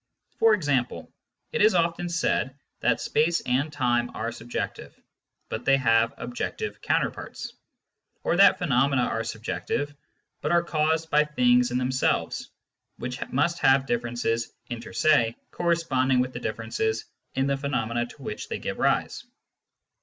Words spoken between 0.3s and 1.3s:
For example,